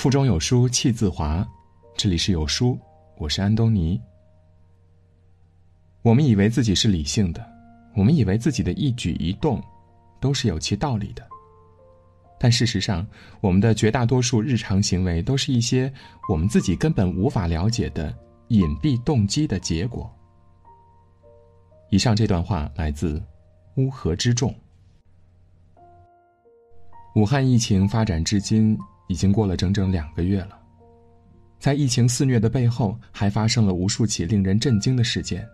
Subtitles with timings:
[0.00, 1.46] 腹中有书气自华，
[1.94, 2.78] 这里是有书，
[3.18, 4.00] 我是安东尼。
[6.00, 7.46] 我们以为自己是理性的，
[7.94, 9.62] 我们以为自己的一举一动
[10.18, 11.22] 都是有其道理的，
[12.38, 13.06] 但事实上，
[13.42, 15.92] 我们的绝大多数日常行为都是一些
[16.30, 18.10] 我们自己根本无法了解的
[18.48, 20.10] 隐蔽动机的结果。
[21.90, 23.22] 以上这段话来自
[23.76, 24.54] 乌合之众。
[27.16, 28.78] 武汉疫情发展至今
[29.10, 30.56] 已经过了整整两个月了，
[31.58, 35.44] 在疫情肆虐的背后，还发生了无数起令人震惊的事件，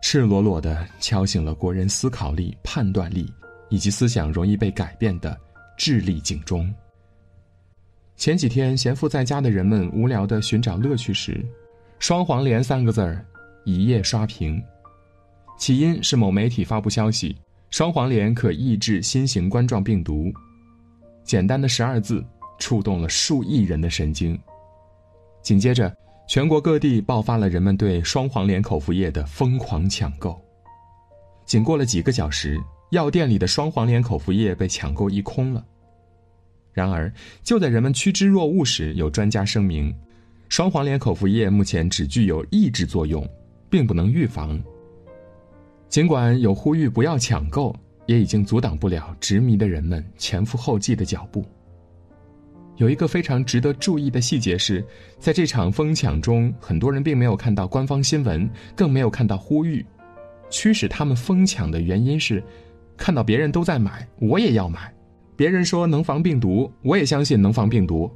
[0.00, 3.30] 赤裸裸的敲醒了国人思考力、判断力
[3.68, 5.38] 以及思想容易被改变的
[5.76, 6.74] 智力警钟。
[8.16, 11.44] 前几天，闲赋在家的人们无聊的寻找乐趣时
[12.00, 13.22] ，“双黄连”三个字儿
[13.66, 14.58] 一夜刷屏。
[15.58, 17.36] 起因是某媒体发布消息，
[17.68, 20.32] 双黄连可抑制新型冠状病毒。
[21.24, 22.24] 简单的十二字，
[22.62, 24.38] 触动了数亿人的神经。
[25.42, 25.92] 紧接着，
[26.28, 30.40] 全国各地爆发了人们对双黄连口服液的疯狂抢购。
[31.44, 35.64] 仅过了几个小时，药店里的双黄连口服液被抢购一空了。
[36.72, 39.92] 然而，就在人们趋之若鹜时，有专家声明，
[40.48, 43.28] 双黄连口服液目前只具有抑制作用，
[43.68, 44.62] 并不能预防。
[45.88, 47.74] 尽管有呼吁不要抢购。
[48.06, 51.46] 也已经阻挡不了执迷的人们前赴后继的脚步。
[52.76, 54.84] 有一个非常值得注意的细节是，
[55.18, 59.84] 在这场疯抢中，很多人并没有看到官方新闻，更没有看到呼吁。
[60.50, 62.42] 驱使他们疯抢的原因是，
[62.96, 64.80] 看到别人都在买，我也要买；
[65.36, 68.10] 别人说能防病毒，我也相信能防病毒。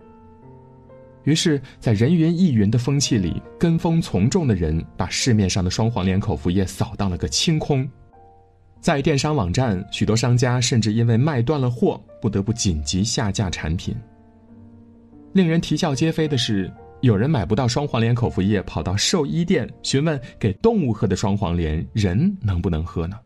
[1.25, 7.89] 于是，在人云亦云的风气里，跟风从众的人把市面上的双黄连口服液扫荡了个清空。
[8.81, 13.95] 在电商网站，许多商家甚至因为卖断了货，不得不紧急下架产品。
[15.33, 23.19] 令人啼笑皆非的是，有人买不到双黄连口服液，跑到兽医店询问给动物喝的双黄连，人能不能喝呢？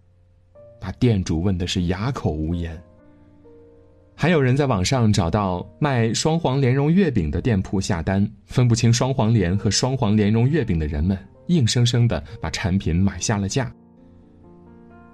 [0.80, 2.80] 把店主问的是哑口无言。
[4.14, 13.72] 还有人在网上找到卖双黄莲蓉月饼的店铺下单，分不清双黄连和双黄莲蓉月饼的人们，硬生生的把产品买下了架。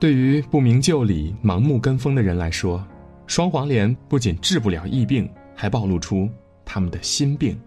[0.01, 2.85] 对于不明就里、盲目跟风的人来说，
[3.27, 6.29] 双黄连不仅治不了疫病，还暴露出
[6.67, 7.59] 他们的心病。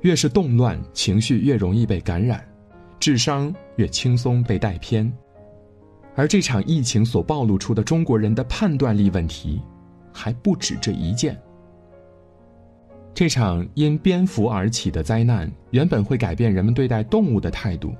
[0.00, 2.42] 越是动乱，情绪越容易被感染，
[2.98, 5.12] 智商越轻松被带偏。
[6.14, 9.60] 而这场疫情所暴露出的中国人的判断力问题，
[10.12, 11.38] 还不止这一件。
[13.12, 17.94] 这场因蝙蝠而起的灾难，原本会改变人们对待动物的态度。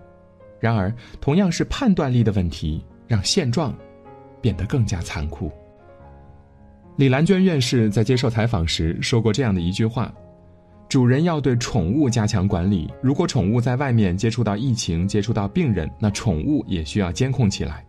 [0.61, 3.75] 然而，同样是判断力的问题，让现状
[4.41, 5.51] 变得更加残酷。
[6.97, 10.11] 李兰娟院士在接受采访时说过这样的一句话
[10.89, 17.85] ：“主人要对宠物加强管理，如果宠物在外面接触到疫情、接触到病人，那宠物也需要监控起来。”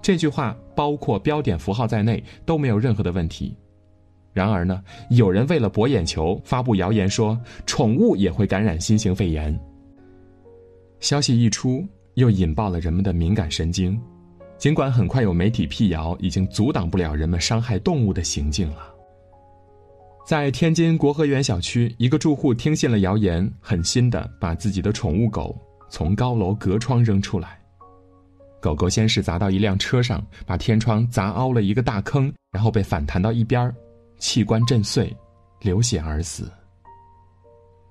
[0.00, 3.54] 这句话包括标点符号在内都没有任何的问题。
[4.32, 9.58] 然而呢，有人为了博眼球，发布谣言说宠物也会感染新型肺炎。
[10.98, 14.00] 消息一出，又引爆了人们的敏感神经。
[14.56, 18.94] 尽管很快有媒体辟谣，已经阻挡不了人们伤害动物的行径了。
[20.26, 25.54] 在天津国和园小区，一个住户听信了谣言，狠心的把自己的宠物狗
[25.90, 27.60] 从高楼隔窗扔出来。
[28.58, 33.70] 狗狗先是砸到一辆车上，把天窗砸凹了一个大坑，然后被反弹到一边
[34.18, 35.14] 器官震碎，
[35.60, 36.50] 流血而死。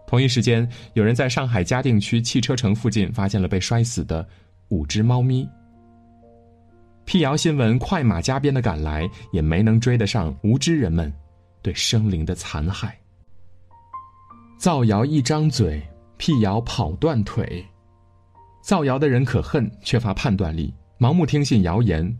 [0.07, 4.27] 同一时间，有人在上海嘉定区汽车城附近发现了被摔死的
[4.69, 5.47] 五只猫咪。
[7.05, 11.11] 辟谣新闻快马加鞭的赶来，也没能追得上无知人们
[11.61, 12.97] 对生灵的残害。
[14.57, 15.81] 造谣一张嘴，
[16.17, 17.63] 辟谣跑断腿。
[18.61, 22.17] 造谣的人可恨，缺乏判断力，盲目听信谣言，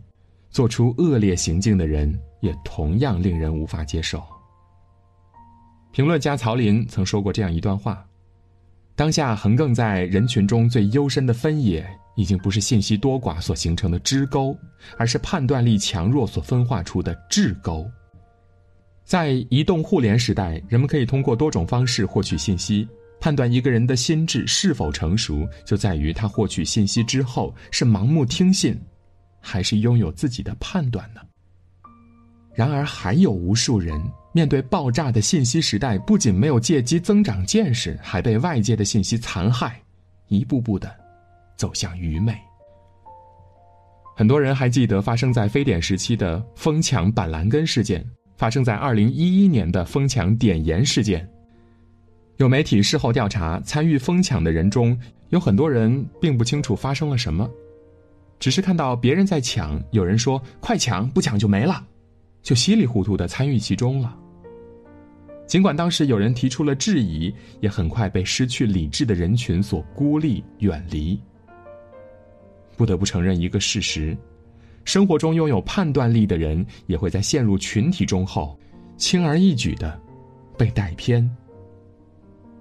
[0.50, 4.22] 做出恶劣行径的人也同样令人无法接受。
[5.90, 8.04] 评论家曹林曾说过这样一段话：
[8.96, 14.56] 当下横亘在人群中最幽深的分野，已经不是信息多寡所形成的支沟，
[14.96, 17.84] 而是判断力强弱所分化出的质沟。
[19.04, 22.88] 在移动互联时代，人们可以通过多种方式获取信息，
[23.20, 28.80] 判断一个人的心智是否成熟，就在于他获取信息之后是盲目听信，
[29.40, 31.20] 还是拥有自己的判断呢？
[32.54, 34.00] 然而，还有无数人。
[34.32, 39.80] 面对爆炸的信息时代，不仅没有借机增长见识，还被外界的信息残害，
[40.28, 40.92] 一步步的
[41.56, 42.36] 走向愚昧。
[44.16, 48.04] 很多人还记得发生在非典时期的疯抢板蓝根事件，
[48.36, 51.28] 发生在二零一一年的疯抢碘盐事件，
[52.36, 54.98] 有媒体事后调查，参与疯抢的人中
[55.30, 57.48] 有很多人并不清楚发生了什么，
[58.40, 61.84] 只是看到别人在抢，有人说“快抢，不抢就没了”，
[62.44, 64.16] 就稀里糊涂的参与其中了。
[65.46, 71.18] 尽管当时有人提出了质疑，也很快被失去理智的人群所孤立远离。
[72.76, 74.16] 不得不承认一个事实：
[74.84, 78.58] 生活中拥有判断力的人，也会在陷入群体中后，
[78.96, 79.98] 轻而易举的
[80.58, 81.28] 被带偏。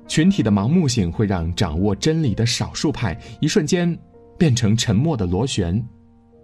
[0.08, 3.98] 群体的盲目性会让掌握真理的少数派一瞬间
[4.38, 5.84] 变成沉默的螺旋，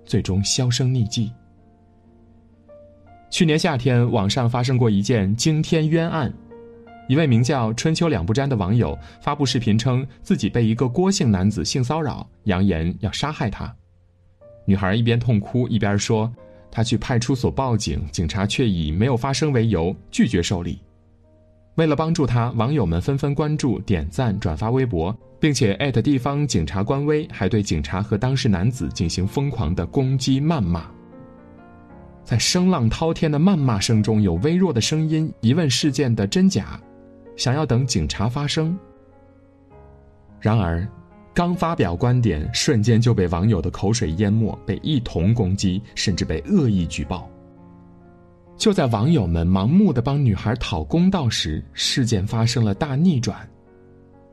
[0.05, 1.31] 最终销声匿迹。
[3.29, 6.33] 去年夏天，网上发生过一件惊天冤案，
[7.07, 13.73] 一位名叫“春秋两不沾”的网友发布视频，称自己被一个郭姓男子性骚扰，扬言要杀害他。
[14.65, 16.31] 女孩一边痛哭一边说
[16.71, 20.79] ：“她去派出所报警，警察却以没有发生为由拒绝受理。”
[21.75, 30.85] 为了帮助他，网友们纷纷关注、点赞、转发微博，并且艾特地方警察官微，还对警察和当事男子进行疯狂的攻击、谩骂。
[32.29, 36.79] 在声浪滔天的谩骂声中，有微弱的声音疑问事件的真假，
[37.35, 38.77] 想要等警察发声。
[40.39, 40.87] 然而，
[41.33, 47.27] 刚发表观点，瞬间就被网友的口水淹没，被一同攻击，甚至被恶意举报。
[48.57, 53.37] 就在网友们盲目的帮女孩讨公道时，事件发生了大逆转。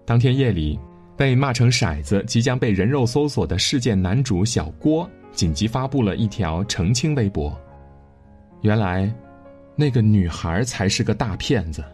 [0.05, 0.79] 当天夜里，
[1.17, 7.59] 被骂成骰子、即将被人肉搜索的事件男主小郭紧急发布了一条澄清微博。
[8.63, 9.13] 原来，
[9.75, 11.85] 那个女孩才是个大骗子。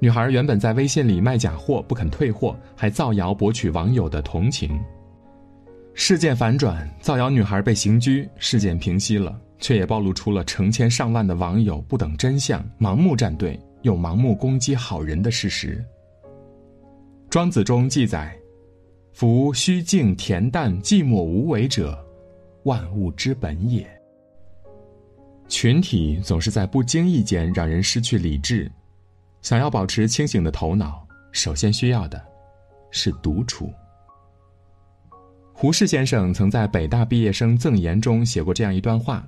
[0.00, 4.78] 女孩原本在微信里卖假货，不肯退货，还造谣博取网友的同情。
[5.94, 9.40] 事件反转，造谣女孩被刑拘，事件平息了。
[9.60, 15.84] 却也暴露出了成千上万的网友不等真相、盲目站队又盲目攻击好人的事实。
[17.28, 18.32] 庄子中记载
[19.12, 21.98] ：“夫虚静恬淡、寂寞无为者，
[22.62, 23.84] 万物之本也。”
[25.48, 28.70] 群体总是在不经意间让人失去理智。
[29.40, 32.22] 想要保持清醒的头脑，首先需要的
[32.90, 33.72] 是独处。
[35.52, 39.26] 胡适先生曾在北大毕业生赠言中写过这样一段话。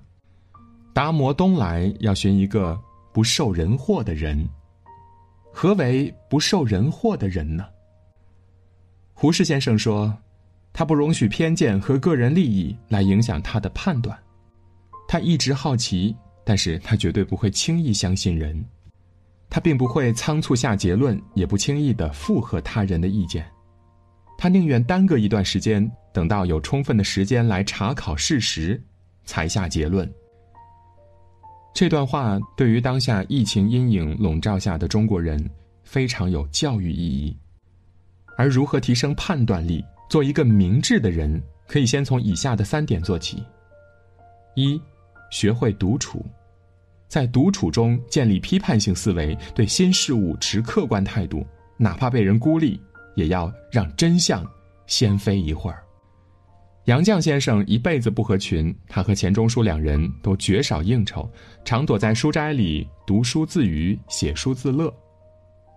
[0.93, 2.79] 达摩东来要寻一个
[3.13, 4.49] 不受人祸的人。
[5.53, 7.65] 何为不受人祸的人呢？
[9.15, 10.17] 胡适先生说，
[10.73, 14.17] 他不容许偏见和个人利益来影响他的判断。
[15.13, 16.15] 他一直好奇，
[16.45, 18.65] 但是他绝对不会轻易相信人。
[19.49, 23.45] 他并不会仓促下结论，也不轻易的附和他人的意见。
[24.39, 28.81] 他宁愿耽搁一段时间，等到有充分的时间来查考事实，
[29.25, 30.09] 才下结论。
[31.75, 35.45] 这段话对于当下疫情阴影笼罩下的中国人
[35.83, 37.37] 非常有教育意义。
[38.39, 43.43] 而如何提升判断力，做一个明智的人，可以先从以下的三点做起：
[44.55, 44.81] 一，
[45.31, 46.25] 学会独处，
[47.09, 51.47] 在独处中建立批判性思维，对新事物持客观态度，
[51.77, 52.81] 哪怕被人孤立，
[53.15, 54.45] 也要让真相
[54.87, 55.83] 先飞一会儿。
[56.85, 61.31] 杨绛先生一辈子不合群，他和钱钟书两人都绝少应酬，
[61.65, 64.93] 常躲在书斋里读书自娱，写书自乐。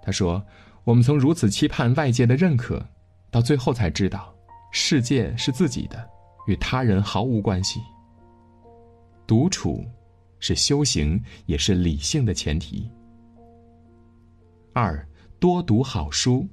[0.01, 0.44] 他说
[0.84, 2.84] ：“我们曾如此期盼外界的认可，
[3.30, 4.34] 到最后才知道，
[4.72, 6.04] 世界是自己的，
[6.48, 7.80] 与他人毫无关系。
[9.25, 9.86] 独处，
[10.39, 12.89] 是修行，也是理性的前提。
[14.74, 15.06] 二，
[15.39, 16.48] 多读好书。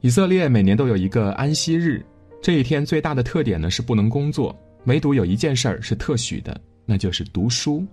[0.00, 2.04] 以色列每年都有一个安息日。”
[2.42, 7.84] 这一天最大的特点呢是不能工作，唯独有一件事儿是特许的，那就是读书。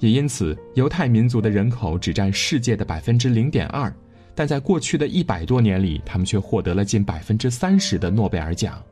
[0.00, 3.90] 也因此，犹太民族的人口只占世界的百分之零点二，
[4.34, 8.82] 但在过去的一百多年里，他们却获得了近百分之三十的诺贝尔奖。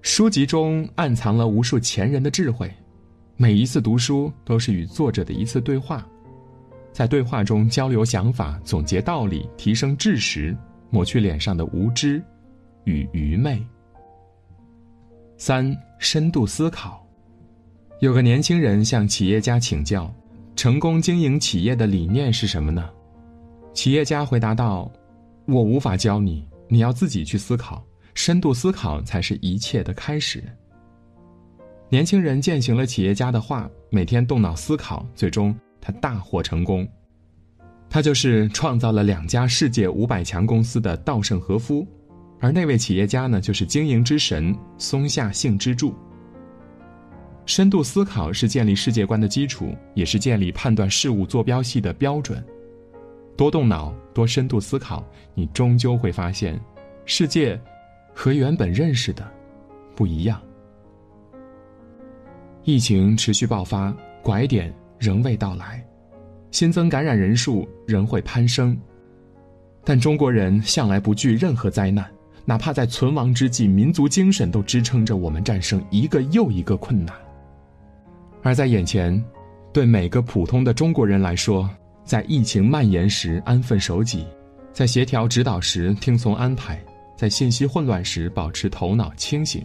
[0.00, 2.72] 书籍中暗藏了无数前人的智慧，
[3.36, 6.06] 每一次读书都是与作者的一次对话，
[6.92, 10.56] 在对话中交流想法、总结道理、提升知识，
[10.88, 12.22] 抹去脸上的无知。
[12.84, 13.60] 与愚昧。
[15.36, 17.04] 三、深度思考。
[17.98, 20.08] 有个年轻人向企业家请教，
[20.54, 22.88] 成功经营企业的理念是什么呢？
[23.74, 24.88] 企业家回答道
[25.46, 27.84] ：“我无法教你，你要自己去思考。
[28.14, 30.42] 深度思考才是一切的开始。”
[31.88, 36.86] 年轻人践行了企业家的话，每天动脑思考，最终他大获成功。
[37.88, 41.86] 他就是创造了两家世界五百强公司的稻盛和夫。
[42.40, 45.94] 而那位企业家呢，就是经营之神松下幸之助。
[47.46, 52.44] 深度思考是建立世界观的基础，也是建立判断事物坐标系的标准。
[53.36, 56.60] 多动脑，多深度思考，你终究会发现，
[57.04, 57.58] 世界
[58.12, 59.24] 和原本认识的
[59.94, 60.42] 不一样。
[62.66, 63.94] 疫情持续爆发，
[64.24, 65.80] 拐点仍未到来，
[66.50, 68.76] 新增感染人数仍会攀升。
[69.84, 72.04] 但中国人向来不惧任何灾难，
[72.44, 77.14] 哪怕在存亡之际，民族精神都支撑着我们战胜一个又一个困难。
[78.42, 79.24] 而在眼前，
[79.72, 81.70] 对每个普通的中国人来说，
[82.02, 84.26] 在疫情蔓延时安分守己，
[84.72, 86.82] 在协调指导时听从安排，
[87.16, 89.64] 在信息混乱时保持头脑清醒，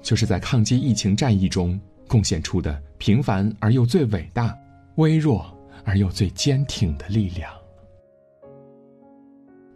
[0.00, 1.76] 就是在抗击疫情战役中
[2.12, 4.54] 贡献出的平凡而又最伟大、
[4.96, 5.50] 微弱
[5.82, 7.50] 而又最坚挺的力量。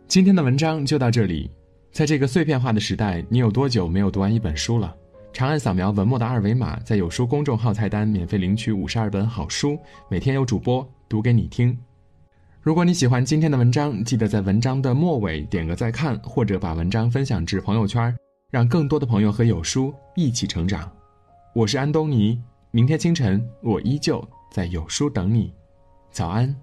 [0.07, 1.51] 今天的文章就到这里，
[1.91, 4.95] 在这个碎片化的时代，你有多久没有读完一本书了？
[5.33, 9.79] 长按扫描文末的二维码，在有书公众号菜单免费领取五十二本好书，
[10.11, 11.75] 每天有主播读给你听。
[12.61, 18.15] 如果你喜欢今天的文章，记得在文章的末尾点个再看，或者把文章分享至朋友圈，
[18.51, 20.87] 让更多的朋友和有书一起成长。
[21.57, 22.39] 我是安东尼，
[22.71, 25.55] 明天清晨我依旧在有书等你，
[26.11, 26.55] 早安。